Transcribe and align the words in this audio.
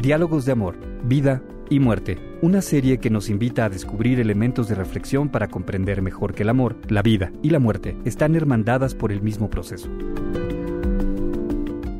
Diálogos 0.00 0.46
de 0.46 0.52
Amor, 0.52 0.78
Vida 1.04 1.42
y 1.68 1.78
Muerte, 1.78 2.16
una 2.40 2.62
serie 2.62 2.96
que 2.96 3.10
nos 3.10 3.28
invita 3.28 3.66
a 3.66 3.68
descubrir 3.68 4.18
elementos 4.18 4.66
de 4.66 4.74
reflexión 4.74 5.28
para 5.28 5.48
comprender 5.48 6.00
mejor 6.00 6.32
que 6.32 6.42
el 6.42 6.48
amor, 6.48 6.76
la 6.88 7.02
vida 7.02 7.30
y 7.42 7.50
la 7.50 7.58
muerte 7.58 7.98
están 8.06 8.34
hermandadas 8.34 8.94
por 8.94 9.12
el 9.12 9.20
mismo 9.20 9.50
proceso. 9.50 9.90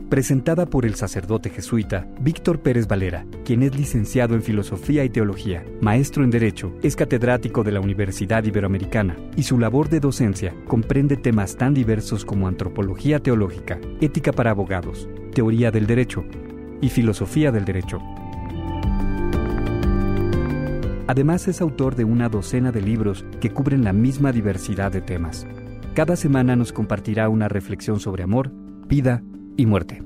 Presentada 0.08 0.64
por 0.64 0.86
el 0.86 0.94
sacerdote 0.94 1.50
jesuita 1.50 2.08
Víctor 2.22 2.60
Pérez 2.60 2.88
Valera, 2.88 3.26
quien 3.44 3.62
es 3.62 3.76
licenciado 3.76 4.34
en 4.34 4.42
Filosofía 4.42 5.04
y 5.04 5.10
Teología, 5.10 5.62
maestro 5.82 6.24
en 6.24 6.30
Derecho, 6.30 6.72
es 6.82 6.96
catedrático 6.96 7.64
de 7.64 7.72
la 7.72 7.80
Universidad 7.80 8.42
Iberoamericana 8.44 9.18
y 9.36 9.42
su 9.42 9.58
labor 9.58 9.90
de 9.90 10.00
docencia 10.00 10.54
comprende 10.66 11.18
temas 11.18 11.54
tan 11.54 11.74
diversos 11.74 12.24
como 12.24 12.48
antropología 12.48 13.20
teológica, 13.20 13.78
ética 14.00 14.32
para 14.32 14.52
abogados, 14.52 15.06
teoría 15.34 15.70
del 15.70 15.86
derecho, 15.86 16.24
y 16.80 16.88
Filosofía 16.88 17.52
del 17.52 17.64
Derecho. 17.64 18.00
Además 21.06 21.48
es 21.48 21.60
autor 21.60 21.96
de 21.96 22.04
una 22.04 22.28
docena 22.28 22.70
de 22.70 22.82
libros 22.82 23.24
que 23.40 23.50
cubren 23.50 23.82
la 23.82 23.92
misma 23.92 24.30
diversidad 24.30 24.92
de 24.92 25.00
temas. 25.00 25.46
Cada 25.94 26.14
semana 26.14 26.54
nos 26.54 26.72
compartirá 26.72 27.28
una 27.28 27.48
reflexión 27.48 27.98
sobre 27.98 28.22
amor, 28.22 28.52
vida 28.86 29.22
y 29.56 29.66
muerte. 29.66 30.04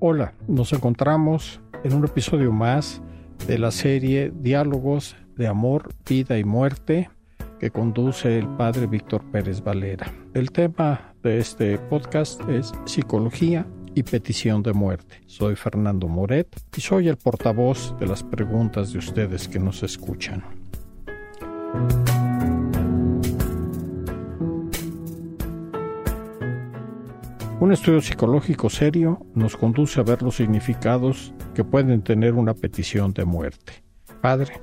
Hola, 0.00 0.34
nos 0.48 0.72
encontramos 0.72 1.60
en 1.84 1.94
un 1.94 2.04
episodio 2.04 2.50
más 2.50 3.00
de 3.46 3.58
la 3.58 3.70
serie 3.70 4.32
Diálogos 4.34 5.14
de 5.36 5.46
Amor, 5.46 5.94
Vida 6.08 6.38
y 6.38 6.44
Muerte 6.44 7.08
que 7.62 7.70
conduce 7.70 8.40
el 8.40 8.48
padre 8.56 8.88
Víctor 8.88 9.22
Pérez 9.30 9.62
Valera. 9.62 10.12
El 10.34 10.50
tema 10.50 11.14
de 11.22 11.38
este 11.38 11.78
podcast 11.78 12.40
es 12.48 12.72
psicología 12.86 13.64
y 13.94 14.02
petición 14.02 14.64
de 14.64 14.72
muerte. 14.72 15.20
Soy 15.26 15.54
Fernando 15.54 16.08
Moret 16.08 16.48
y 16.76 16.80
soy 16.80 17.06
el 17.06 17.18
portavoz 17.18 17.96
de 18.00 18.08
las 18.08 18.24
preguntas 18.24 18.92
de 18.92 18.98
ustedes 18.98 19.46
que 19.46 19.60
nos 19.60 19.84
escuchan. 19.84 20.42
Un 27.60 27.70
estudio 27.70 28.00
psicológico 28.00 28.70
serio 28.70 29.24
nos 29.36 29.56
conduce 29.56 30.00
a 30.00 30.02
ver 30.02 30.20
los 30.22 30.34
significados 30.34 31.32
que 31.54 31.62
pueden 31.62 32.02
tener 32.02 32.34
una 32.34 32.54
petición 32.54 33.12
de 33.12 33.24
muerte. 33.24 33.84
Padre, 34.20 34.54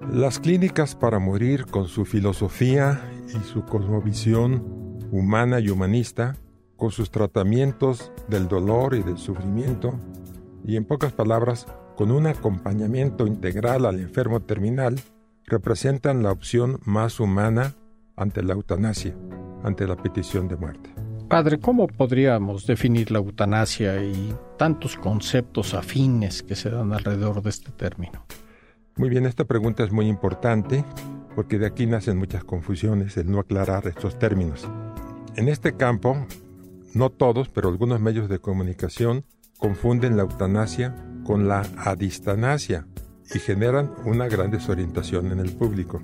las 0.00 0.38
clínicas 0.38 0.94
para 0.94 1.18
morir 1.18 1.66
con 1.66 1.88
su 1.88 2.04
filosofía 2.04 3.00
y 3.28 3.44
su 3.44 3.64
cosmovisión 3.64 4.98
humana 5.10 5.60
y 5.60 5.70
humanista, 5.70 6.36
con 6.76 6.90
sus 6.90 7.10
tratamientos 7.10 8.12
del 8.28 8.48
dolor 8.48 8.94
y 8.94 9.02
del 9.02 9.18
sufrimiento, 9.18 9.98
y 10.64 10.76
en 10.76 10.84
pocas 10.84 11.12
palabras, 11.12 11.66
con 11.96 12.10
un 12.10 12.26
acompañamiento 12.26 13.26
integral 13.26 13.86
al 13.86 13.98
enfermo 14.00 14.40
terminal, 14.40 15.00
representan 15.46 16.22
la 16.22 16.32
opción 16.32 16.80
más 16.84 17.20
humana 17.20 17.74
ante 18.16 18.42
la 18.42 18.54
eutanasia, 18.54 19.14
ante 19.62 19.86
la 19.86 19.96
petición 19.96 20.48
de 20.48 20.56
muerte. 20.56 20.90
Padre, 21.28 21.58
¿cómo 21.58 21.86
podríamos 21.86 22.66
definir 22.66 23.10
la 23.10 23.18
eutanasia 23.18 24.02
y 24.04 24.34
tantos 24.58 24.96
conceptos 24.96 25.74
afines 25.74 26.42
que 26.42 26.54
se 26.54 26.70
dan 26.70 26.92
alrededor 26.92 27.42
de 27.42 27.50
este 27.50 27.72
término? 27.72 28.24
Muy 28.98 29.10
bien, 29.10 29.26
esta 29.26 29.44
pregunta 29.44 29.84
es 29.84 29.92
muy 29.92 30.06
importante 30.06 30.82
porque 31.34 31.58
de 31.58 31.66
aquí 31.66 31.84
nacen 31.84 32.16
muchas 32.16 32.44
confusiones 32.44 33.18
el 33.18 33.30
no 33.30 33.40
aclarar 33.40 33.86
estos 33.86 34.18
términos. 34.18 34.66
En 35.36 35.48
este 35.48 35.76
campo, 35.76 36.26
no 36.94 37.10
todos, 37.10 37.50
pero 37.50 37.68
algunos 37.68 38.00
medios 38.00 38.30
de 38.30 38.38
comunicación 38.38 39.26
confunden 39.58 40.16
la 40.16 40.22
eutanasia 40.22 40.94
con 41.24 41.46
la 41.46 41.60
adistanasia 41.76 42.86
y 43.34 43.38
generan 43.38 43.92
una 44.06 44.28
gran 44.28 44.50
desorientación 44.50 45.30
en 45.30 45.40
el 45.40 45.52
público. 45.52 46.00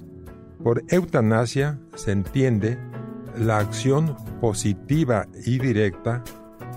Por 0.62 0.82
eutanasia 0.88 1.80
se 1.94 2.12
entiende 2.12 2.76
la 3.38 3.56
acción 3.56 4.16
positiva 4.38 5.28
y 5.46 5.58
directa 5.58 6.22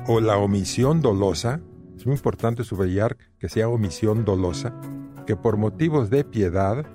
o 0.07 0.21
la 0.21 0.37
omisión 0.37 1.01
dolosa, 1.01 1.59
es 1.97 2.05
muy 2.05 2.15
importante 2.15 2.63
subrayar 2.63 3.17
que 3.37 3.49
sea 3.49 3.67
omisión 3.67 4.23
dolosa, 4.23 4.73
que 5.25 5.35
por 5.35 5.57
motivos 5.57 6.09
de 6.09 6.23
piedad 6.23 6.85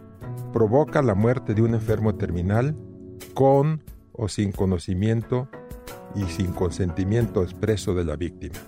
provoca 0.52 1.02
la 1.02 1.14
muerte 1.14 1.54
de 1.54 1.62
un 1.62 1.74
enfermo 1.74 2.14
terminal 2.14 2.76
con 3.34 3.82
o 4.12 4.28
sin 4.28 4.52
conocimiento 4.52 5.48
y 6.14 6.24
sin 6.24 6.52
consentimiento 6.52 7.42
expreso 7.42 7.94
de 7.94 8.04
la 8.04 8.16
víctima. 8.16 8.58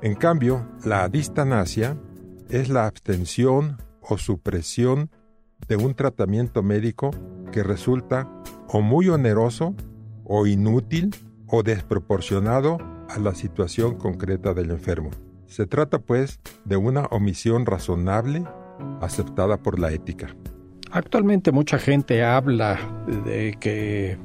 En 0.00 0.14
cambio, 0.14 0.66
la 0.84 1.04
adistanasia 1.04 1.96
es 2.48 2.68
la 2.68 2.86
abstención 2.86 3.78
o 4.00 4.18
supresión 4.18 5.10
de 5.68 5.76
un 5.76 5.94
tratamiento 5.94 6.62
médico 6.62 7.10
que 7.52 7.62
resulta 7.62 8.28
o 8.68 8.80
muy 8.80 9.08
oneroso 9.08 9.74
o 10.24 10.46
inútil 10.46 11.14
o 11.46 11.62
desproporcionado 11.62 12.78
a 13.08 13.18
la 13.18 13.34
situación 13.34 13.96
concreta 13.96 14.54
del 14.54 14.70
enfermo. 14.70 15.10
Se 15.46 15.66
trata 15.66 15.98
pues 15.98 16.40
de 16.64 16.76
una 16.76 17.02
omisión 17.06 17.66
razonable 17.66 18.44
aceptada 19.00 19.56
por 19.56 19.78
la 19.78 19.92
ética. 19.92 20.34
Actualmente 20.90 21.52
mucha 21.52 21.78
gente 21.78 22.22
habla 22.22 22.78
de 23.24 23.56
que 23.58 24.18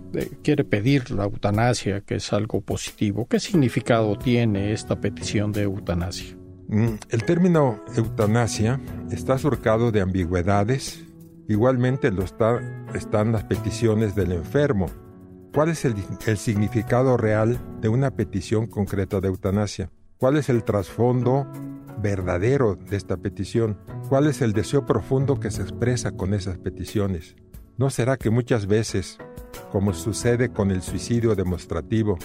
quiere 0.44 0.66
pedir 0.66 1.12
la 1.12 1.24
eutanasia, 1.24 2.02
que 2.02 2.16
es 2.16 2.34
algo 2.34 2.60
positivo. 2.60 3.26
¿Qué 3.26 3.40
significado 3.40 4.18
tiene 4.18 4.74
esta 4.74 5.00
petición 5.00 5.54
de 5.54 5.64
eutanasia? 5.64 6.36
Mm, 6.68 6.96
el 7.10 7.24
término 7.24 7.80
eutanasia 7.96 8.82
está 9.10 9.38
surcado 9.38 9.94
de 9.94 10.02
ambigüedades. 10.02 11.06
Igualmente 11.48 12.12
lo 12.12 12.24
está, 12.24 12.60
están 12.94 13.32
las 13.32 13.46
peticiones 13.46 14.14
del 14.14 14.34
enfermo. 14.34 14.88
¿Cuál 15.54 15.70
es 15.70 15.86
el 15.86 15.96
significado 16.38 17.16
real 17.16 17.58
de 17.80 17.88
una 17.88 18.12
petición 18.12 18.68
concreta 18.68 19.22
de 19.22 19.30
eutanasia? 19.30 19.90
¿Cuál 20.18 20.36
es 20.36 20.50
el 20.50 20.64
trasfondo 20.66 21.48
verdadero 22.02 22.76
de 22.76 22.98
esta 22.98 23.16
petición? 23.18 23.78
¿Cuál 24.10 24.28
es 24.28 24.42
el 24.42 24.54
deseo 24.54 24.86
profundo 24.86 25.38
que 25.38 25.52
se 25.52 25.62
expresa 25.62 26.14
con 26.14 26.34
esas 26.34 26.58
peticiones? 26.58 27.36
¿No 27.76 27.90
será 27.90 28.16
que 28.16 28.30
muchas 28.30 28.66
veces, 28.66 29.18
como 29.70 29.94
sucede 29.94 30.48
con 30.50 30.72
el 30.72 30.82
suicidio 30.82 31.36
demostrativo, 31.36 32.18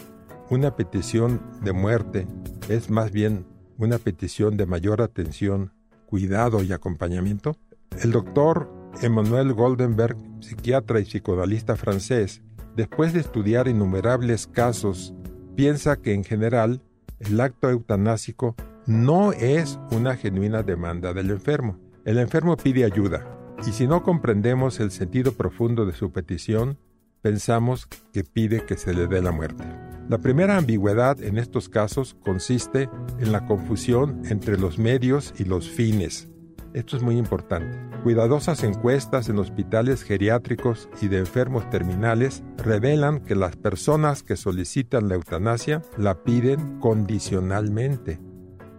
una 0.48 0.76
petición 0.76 1.42
de 1.60 1.72
muerte 1.72 2.28
es 2.68 2.88
más 2.88 3.10
bien 3.10 3.46
una 3.78 3.98
petición 3.98 4.56
de 4.56 4.64
mayor 4.64 5.02
atención, 5.02 5.72
cuidado 6.06 6.62
y 6.62 6.72
acompañamiento? 6.72 7.56
El 8.00 8.12
doctor 8.12 8.72
Emmanuel 9.02 9.52
Goldenberg, 9.52 10.16
psiquiatra 10.38 11.00
y 11.00 11.04
psicoanalista 11.04 11.74
francés, 11.74 12.42
después 12.76 13.12
de 13.12 13.18
estudiar 13.18 13.66
innumerables 13.66 14.46
casos, 14.46 15.14
piensa 15.56 15.96
que 15.96 16.14
en 16.14 16.22
general 16.22 16.80
el 17.18 17.40
acto 17.40 17.68
eutanásico 17.68 18.54
no 18.86 19.32
es 19.32 19.78
una 19.90 20.16
genuina 20.16 20.62
demanda 20.62 21.12
del 21.12 21.30
enfermo. 21.30 21.78
El 22.04 22.18
enfermo 22.18 22.56
pide 22.56 22.84
ayuda, 22.84 23.26
y 23.66 23.72
si 23.72 23.86
no 23.86 24.02
comprendemos 24.02 24.80
el 24.80 24.90
sentido 24.90 25.32
profundo 25.32 25.86
de 25.86 25.92
su 25.92 26.10
petición, 26.10 26.78
pensamos 27.20 27.86
que 28.12 28.24
pide 28.24 28.66
que 28.66 28.76
se 28.76 28.92
le 28.92 29.06
dé 29.06 29.22
la 29.22 29.30
muerte. 29.30 29.64
La 30.08 30.18
primera 30.18 30.56
ambigüedad 30.56 31.22
en 31.22 31.38
estos 31.38 31.68
casos 31.68 32.16
consiste 32.24 32.90
en 33.20 33.30
la 33.30 33.46
confusión 33.46 34.22
entre 34.24 34.58
los 34.58 34.78
medios 34.78 35.32
y 35.38 35.44
los 35.44 35.70
fines. 35.70 36.28
Esto 36.74 36.96
es 36.96 37.02
muy 37.04 37.18
importante. 37.18 37.78
Cuidadosas 38.02 38.64
encuestas 38.64 39.28
en 39.28 39.38
hospitales 39.38 40.02
geriátricos 40.02 40.88
y 41.00 41.06
de 41.06 41.18
enfermos 41.18 41.70
terminales 41.70 42.42
revelan 42.56 43.20
que 43.20 43.36
las 43.36 43.54
personas 43.54 44.24
que 44.24 44.36
solicitan 44.36 45.08
la 45.08 45.14
eutanasia 45.14 45.82
la 45.96 46.24
piden 46.24 46.80
condicionalmente 46.80 48.18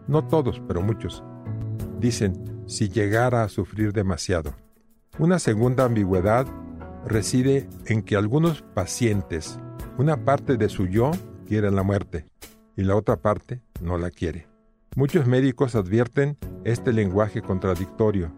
no 0.07 0.27
todos, 0.27 0.61
pero 0.67 0.81
muchos. 0.81 1.23
Dicen, 1.99 2.63
si 2.67 2.89
llegara 2.89 3.43
a 3.43 3.49
sufrir 3.49 3.93
demasiado. 3.93 4.53
Una 5.19 5.39
segunda 5.39 5.85
ambigüedad 5.85 6.47
reside 7.05 7.67
en 7.85 8.01
que 8.01 8.15
algunos 8.15 8.61
pacientes, 8.61 9.59
una 9.97 10.25
parte 10.25 10.57
de 10.57 10.69
su 10.69 10.87
yo 10.87 11.11
quiere 11.47 11.69
la 11.71 11.83
muerte 11.83 12.25
y 12.75 12.83
la 12.83 12.95
otra 12.95 13.17
parte 13.17 13.61
no 13.81 13.97
la 13.97 14.09
quiere. 14.09 14.47
Muchos 14.95 15.27
médicos 15.27 15.75
advierten 15.75 16.37
este 16.63 16.93
lenguaje 16.93 17.41
contradictorio. 17.41 18.31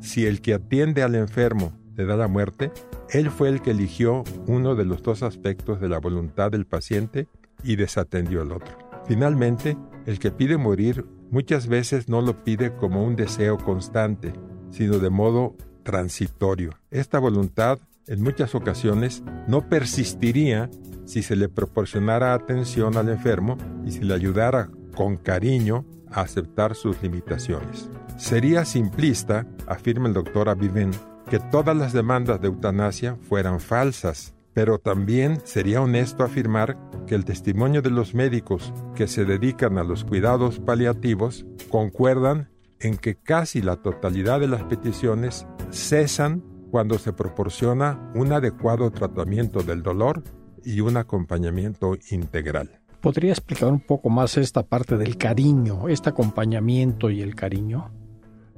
Si 0.00 0.26
el 0.26 0.40
que 0.40 0.54
atiende 0.54 1.02
al 1.02 1.14
enfermo 1.14 1.72
le 1.96 2.04
da 2.04 2.16
la 2.16 2.28
muerte, 2.28 2.72
él 3.10 3.30
fue 3.30 3.48
el 3.48 3.60
que 3.60 3.72
eligió 3.72 4.24
uno 4.46 4.74
de 4.74 4.84
los 4.84 5.02
dos 5.02 5.22
aspectos 5.22 5.80
de 5.80 5.88
la 5.88 5.98
voluntad 5.98 6.50
del 6.50 6.66
paciente 6.66 7.28
y 7.62 7.76
desatendió 7.76 8.42
el 8.42 8.52
otro. 8.52 8.76
Finalmente, 9.06 9.76
el 10.06 10.18
que 10.18 10.30
pide 10.30 10.56
morir 10.56 11.04
muchas 11.30 11.66
veces 11.66 12.08
no 12.08 12.20
lo 12.20 12.44
pide 12.44 12.74
como 12.74 13.04
un 13.04 13.16
deseo 13.16 13.58
constante, 13.58 14.32
sino 14.70 14.98
de 14.98 15.10
modo 15.10 15.56
transitorio. 15.82 16.70
Esta 16.90 17.18
voluntad 17.18 17.78
en 18.06 18.22
muchas 18.22 18.54
ocasiones 18.54 19.22
no 19.46 19.68
persistiría 19.68 20.70
si 21.04 21.22
se 21.22 21.36
le 21.36 21.48
proporcionara 21.48 22.34
atención 22.34 22.96
al 22.96 23.08
enfermo 23.08 23.56
y 23.84 23.92
si 23.92 24.00
le 24.00 24.14
ayudara 24.14 24.70
con 24.94 25.16
cariño 25.16 25.84
a 26.10 26.22
aceptar 26.22 26.74
sus 26.74 27.00
limitaciones. 27.02 27.88
Sería 28.16 28.64
simplista, 28.64 29.46
afirma 29.66 30.08
el 30.08 30.14
doctor 30.14 30.48
Aviven, 30.48 30.90
que 31.30 31.38
todas 31.38 31.76
las 31.76 31.92
demandas 31.92 32.40
de 32.40 32.48
eutanasia 32.48 33.16
fueran 33.28 33.60
falsas, 33.60 34.34
pero 34.60 34.78
también 34.78 35.40
sería 35.44 35.80
honesto 35.80 36.22
afirmar 36.22 36.76
que 37.06 37.14
el 37.14 37.24
testimonio 37.24 37.80
de 37.80 37.88
los 37.88 38.14
médicos 38.14 38.74
que 38.94 39.08
se 39.08 39.24
dedican 39.24 39.78
a 39.78 39.84
los 39.84 40.04
cuidados 40.04 40.60
paliativos 40.60 41.46
concuerdan 41.70 42.50
en 42.78 42.98
que 42.98 43.14
casi 43.14 43.62
la 43.62 43.76
totalidad 43.76 44.38
de 44.38 44.48
las 44.48 44.62
peticiones 44.64 45.46
cesan 45.70 46.44
cuando 46.70 46.98
se 46.98 47.14
proporciona 47.14 48.12
un 48.14 48.34
adecuado 48.34 48.90
tratamiento 48.90 49.62
del 49.62 49.82
dolor 49.82 50.22
y 50.62 50.80
un 50.80 50.98
acompañamiento 50.98 51.96
integral. 52.10 52.82
¿Podría 53.00 53.30
explicar 53.30 53.72
un 53.72 53.80
poco 53.80 54.10
más 54.10 54.36
esta 54.36 54.62
parte 54.62 54.98
del 54.98 55.16
cariño, 55.16 55.88
este 55.88 56.10
acompañamiento 56.10 57.08
y 57.08 57.22
el 57.22 57.34
cariño? 57.34 57.90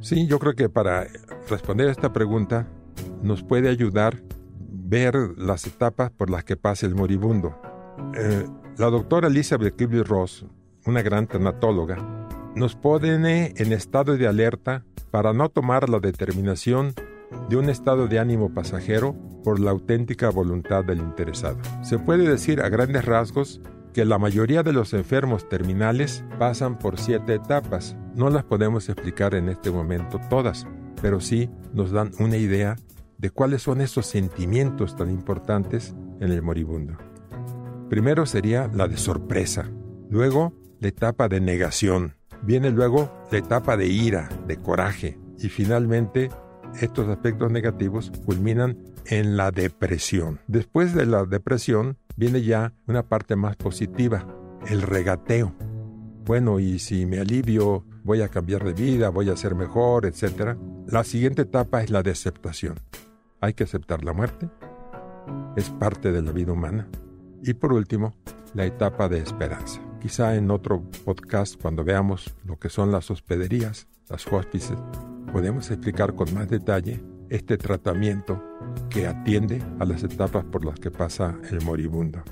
Sí, 0.01 0.27
yo 0.27 0.41
creo 0.41 0.55
que 0.55 0.69
para 0.69 1.07
responder 1.49 1.87
a 1.87 1.93
esta 1.93 2.13
pregunta 2.13 2.67
nos 3.23 3.45
puede 3.45 3.69
ayudar 3.69 4.21
ver 4.85 5.15
las 5.37 5.67
etapas 5.67 6.11
por 6.11 6.31
las 6.31 6.45
que 6.45 6.57
pasa 6.57 6.87
el 6.87 6.95
moribundo. 6.95 7.61
Eh, 8.15 8.47
la 8.79 8.91
doctora 8.91 9.29
Elizabeth 9.29 9.77
Kubler-Ross, 9.77 10.47
una 10.87 11.03
gran 11.03 11.27
tanatóloga, 11.27 11.97
nos 12.55 12.75
pone 12.75 13.55
en 13.57 13.73
estado 13.73 14.17
de 14.17 14.27
alerta 14.27 14.85
para 15.11 15.33
no 15.33 15.49
tomar 15.49 15.89
la 15.89 16.01
determinación 16.01 16.95
de 17.49 17.57
un 17.57 17.69
estado 17.69 18.09
de 18.09 18.19
ánimo 18.19 18.53
pasajero 18.53 19.15
por 19.43 19.61
la 19.61 19.71
auténtica 19.71 20.31
voluntad 20.31 20.85
del 20.85 20.99
interesado. 20.99 21.59
Se 21.83 21.99
puede 21.99 22.29
decir 22.29 22.61
a 22.61 22.69
grandes 22.69 23.05
rasgos 23.05 23.61
que 23.93 24.05
la 24.05 24.19
mayoría 24.19 24.63
de 24.63 24.73
los 24.73 24.95
enfermos 24.95 25.49
terminales 25.49 26.25
pasan 26.39 26.79
por 26.79 26.99
siete 26.99 27.35
etapas. 27.35 27.97
No 28.15 28.31
las 28.31 28.45
podemos 28.45 28.89
explicar 28.89 29.35
en 29.35 29.49
este 29.49 29.71
momento 29.71 30.19
todas, 30.31 30.67
pero 31.01 31.21
sí 31.21 31.51
nos 31.75 31.91
dan 31.91 32.11
una 32.19 32.37
idea 32.37 32.77
de 33.23 33.31
cuáles 33.31 33.63
son 33.63 33.81
esos 33.81 34.05
sentimientos 34.07 34.97
tan 34.97 35.09
importantes 35.09 35.95
en 36.21 36.33
el 36.33 36.43
moribundo. 36.43 36.99
Primero 37.89 38.27
sería 38.27 38.69
la 38.75 38.89
de 38.89 38.97
sorpresa, 38.97 39.71
luego 40.11 40.53
la 40.81 40.89
etapa 40.89 41.29
de 41.29 41.41
negación, 41.41 42.17
viene 42.43 42.71
luego 42.71 43.13
la 43.31 43.39
etapa 43.39 43.77
de 43.77 43.87
ira, 43.87 44.29
de 44.49 44.57
coraje 44.57 45.19
y 45.39 45.49
finalmente 45.49 46.31
estos 46.81 47.09
aspectos 47.09 47.53
negativos 47.53 48.11
culminan 48.27 48.77
en 49.07 49.37
la 49.37 49.53
depresión. 49.53 50.41
Después 50.49 50.93
de 50.93 51.07
la 51.07 51.25
depresión 51.25 51.99
viene 52.17 52.43
ya 52.43 52.73
una 52.89 53.05
parte 53.05 53.37
más 53.37 53.55
positiva, 53.55 54.27
el 54.67 54.83
regateo. 54.83 55.55
Bueno, 56.25 56.59
y 56.59 56.81
si 56.81 57.07
me 57.07 57.21
alivio, 57.21 57.85
voy 58.03 58.21
a 58.23 58.29
cambiar 58.29 58.65
de 58.65 58.73
vida, 58.73 59.11
voy 59.11 59.31
a 59.31 59.37
ser 59.37 59.55
mejor, 59.55 60.07
etc. 60.07 60.57
La 60.89 61.05
siguiente 61.05 61.43
etapa 61.43 61.83
es 61.83 61.91
la 61.91 62.03
de 62.03 62.11
aceptación. 62.11 62.75
Hay 63.43 63.55
que 63.55 63.65
aceptar 63.65 64.05
la 64.05 64.13
muerte. 64.13 64.49
Es 65.57 65.69
parte 65.69 66.13
de 66.13 66.23
la 66.23 66.31
vida 66.31 66.53
humana. 66.53 66.89
Y 67.43 67.55
por 67.55 67.73
último, 67.73 68.15
la 68.55 68.65
etapa 68.65 69.09
de 69.09 69.19
esperanza. 69.19 69.81
Quizá 70.01 70.37
en 70.37 70.49
otro 70.53 70.85
podcast, 71.05 71.61
cuando 71.61 71.83
veamos 71.83 72.37
lo 72.45 72.57
que 72.61 72.69
son 72.69 72.93
las 72.93 73.11
hospederías, 73.11 73.89
las 74.09 74.29
hospices, 74.29 74.79
podemos 75.33 75.73
explicar 75.73 76.15
con 76.15 76.33
más 76.33 76.49
detalle 76.49 77.03
este 77.31 77.59
tratamiento 77.59 78.41
que 78.89 79.09
atiende 79.09 79.61
a 79.81 79.87
las 79.87 80.05
etapas 80.05 80.45
por 80.45 80.65
las 80.65 80.79
que 80.79 80.93
pasa 80.93 81.37
el 81.51 81.65
moribundo. 81.65 82.23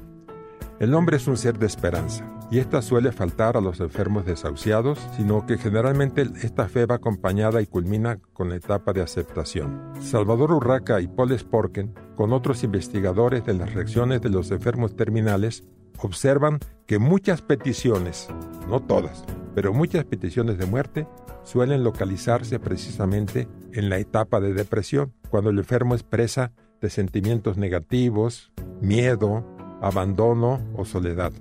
El 0.80 0.94
hombre 0.94 1.18
es 1.18 1.26
un 1.26 1.36
ser 1.36 1.58
de 1.58 1.66
esperanza, 1.66 2.24
y 2.50 2.58
esta 2.58 2.80
suele 2.80 3.12
faltar 3.12 3.58
a 3.58 3.60
los 3.60 3.80
enfermos 3.80 4.24
desahuciados, 4.24 4.98
sino 5.14 5.44
que 5.44 5.58
generalmente 5.58 6.22
esta 6.42 6.68
fe 6.68 6.86
va 6.86 6.94
acompañada 6.94 7.60
y 7.60 7.66
culmina 7.66 8.18
con 8.32 8.48
la 8.48 8.56
etapa 8.56 8.94
de 8.94 9.02
aceptación. 9.02 9.92
Salvador 10.00 10.52
Urraca 10.52 11.02
y 11.02 11.06
Paul 11.06 11.38
Sporken, 11.38 11.92
con 12.16 12.32
otros 12.32 12.64
investigadores 12.64 13.44
de 13.44 13.52
las 13.52 13.74
reacciones 13.74 14.22
de 14.22 14.30
los 14.30 14.50
enfermos 14.52 14.96
terminales, 14.96 15.64
observan 15.98 16.58
que 16.86 16.98
muchas 16.98 17.42
peticiones, 17.42 18.28
no 18.66 18.80
todas, 18.80 19.26
pero 19.54 19.74
muchas 19.74 20.06
peticiones 20.06 20.56
de 20.56 20.64
muerte 20.64 21.06
suelen 21.44 21.84
localizarse 21.84 22.58
precisamente 22.58 23.48
en 23.74 23.90
la 23.90 23.98
etapa 23.98 24.40
de 24.40 24.54
depresión, 24.54 25.12
cuando 25.28 25.50
el 25.50 25.58
enfermo 25.58 25.94
expresa 25.94 26.52
de 26.80 26.88
sentimientos 26.88 27.58
negativos, 27.58 28.50
miedo, 28.80 29.44
abandono 29.80 30.60
o 30.76 30.84
soledad. 30.84 31.32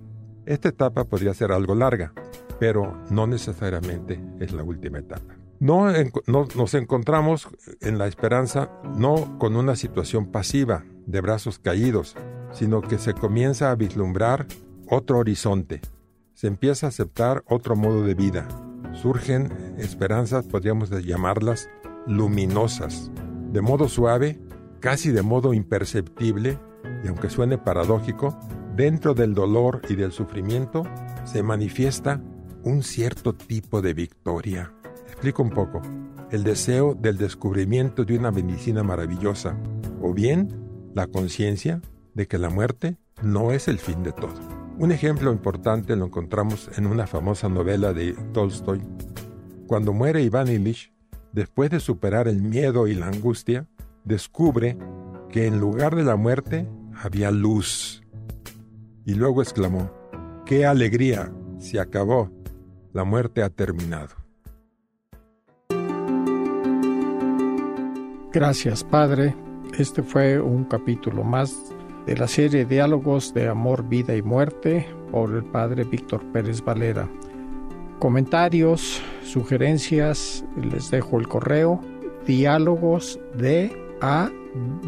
Esta 0.45 0.69
etapa 0.69 1.06
podría 1.06 1.33
ser 1.33 1.51
algo 1.51 1.75
larga, 1.75 2.13
pero 2.59 2.97
no 3.09 3.27
necesariamente 3.27 4.21
es 4.39 4.51
la 4.51 4.63
última 4.63 5.00
etapa. 5.00 5.36
No, 5.59 5.88
nos 6.27 6.74
encontramos 6.74 7.50
en 7.81 7.97
la 7.97 8.07
esperanza 8.07 8.71
no 8.95 9.38
con 9.39 9.57
una 9.57 9.75
situación 9.75 10.27
pasiva, 10.31 10.86
de 11.06 11.21
brazos 11.21 11.59
caídos, 11.59 12.15
sino 12.51 12.81
que 12.81 12.97
se 13.00 13.13
comienza 13.13 13.71
a 13.71 13.75
vislumbrar 13.75 14.45
otro 14.88 15.18
horizonte, 15.18 15.81
se 16.33 16.47
empieza 16.47 16.86
a 16.86 16.89
aceptar 16.89 17.44
otro 17.47 17.75
modo 17.75 18.03
de 18.03 18.13
vida, 18.13 18.47
surgen 18.94 19.51
esperanzas, 19.77 20.45
podríamos 20.45 20.89
llamarlas 21.03 21.69
luminosas, 22.07 23.12
de 23.51 23.62
modo 23.62 23.89
suave, 23.89 24.39
casi 24.80 25.12
de 25.12 25.24
modo 25.24 25.53
imperceptible, 25.53 26.59
y 27.03 27.07
aunque 27.07 27.29
suene 27.29 27.57
paradójico, 27.57 28.37
dentro 28.75 29.13
del 29.13 29.33
dolor 29.33 29.81
y 29.89 29.95
del 29.95 30.11
sufrimiento 30.11 30.83
se 31.25 31.43
manifiesta 31.43 32.21
un 32.63 32.83
cierto 32.83 33.33
tipo 33.33 33.81
de 33.81 33.93
victoria. 33.93 34.73
Explico 35.07 35.43
un 35.43 35.49
poco. 35.49 35.81
El 36.31 36.43
deseo 36.43 36.93
del 36.93 37.17
descubrimiento 37.17 38.05
de 38.05 38.17
una 38.17 38.31
medicina 38.31 38.83
maravillosa, 38.83 39.57
o 40.01 40.13
bien 40.13 40.49
la 40.93 41.07
conciencia 41.07 41.81
de 42.13 42.27
que 42.27 42.37
la 42.37 42.49
muerte 42.49 42.97
no 43.21 43.51
es 43.51 43.67
el 43.67 43.79
fin 43.79 44.03
de 44.03 44.11
todo. 44.11 44.59
Un 44.77 44.91
ejemplo 44.91 45.31
importante 45.31 45.95
lo 45.95 46.05
encontramos 46.05 46.69
en 46.77 46.85
una 46.85 47.05
famosa 47.05 47.49
novela 47.49 47.91
de 47.91 48.13
Tolstoy. 48.33 48.81
Cuando 49.67 49.91
muere 49.91 50.21
Iván 50.21 50.47
Ilich, 50.47 50.93
después 51.33 51.69
de 51.69 51.79
superar 51.79 52.27
el 52.27 52.41
miedo 52.41 52.87
y 52.87 52.95
la 52.95 53.07
angustia, 53.07 53.67
descubre 54.05 54.77
que 55.31 55.47
en 55.47 55.59
lugar 55.59 55.95
de 55.95 56.03
la 56.03 56.15
muerte 56.15 56.67
había 57.01 57.31
luz. 57.31 58.01
Y 59.05 59.13
luego 59.13 59.41
exclamó, 59.41 59.91
¡qué 60.45 60.65
alegría! 60.65 61.31
Se 61.59 61.79
acabó. 61.79 62.31
La 62.93 63.03
muerte 63.03 63.43
ha 63.43 63.50
terminado. 63.50 64.15
Gracias, 68.31 68.83
Padre. 68.83 69.36
Este 69.77 70.01
fue 70.03 70.39
un 70.39 70.63
capítulo 70.65 71.24
más 71.24 71.74
de 72.05 72.15
la 72.15 72.27
serie 72.27 72.65
Diálogos 72.65 73.33
de 73.33 73.48
Amor, 73.48 73.88
Vida 73.88 74.15
y 74.15 74.21
Muerte 74.21 74.88
por 75.12 75.33
el 75.33 75.43
Padre 75.43 75.83
Víctor 75.83 76.24
Pérez 76.31 76.63
Valera. 76.63 77.09
Comentarios, 78.00 79.01
sugerencias, 79.24 80.45
les 80.55 80.89
dejo 80.89 81.19
el 81.19 81.27
correo 81.27 81.81
diálogos 82.25 83.19
de 83.36 83.88
a 84.01 84.29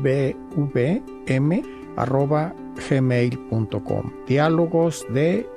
b 0.01 0.35
v 0.55 1.01
m 1.27 1.63
arroba 1.97 2.53
gmail.com 2.89 4.11
diálogos 4.27 5.05
de 5.13 5.47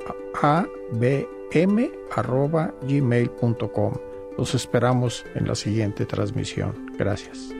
a 0.42 0.66
b 0.92 1.26
m 1.52 1.90
arroba 2.14 2.74
gmail.com 2.82 3.94
los 4.36 4.54
esperamos 4.54 5.24
en 5.36 5.46
la 5.46 5.54
siguiente 5.54 6.06
transmisión. 6.06 6.90
Gracias 6.98 7.54